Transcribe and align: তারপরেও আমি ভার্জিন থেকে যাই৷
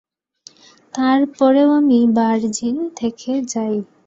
তারপরেও 0.93 1.69
আমি 1.79 1.99
ভার্জিন 2.17 2.77
থেকে 2.99 3.31
যাই৷ 3.45 3.77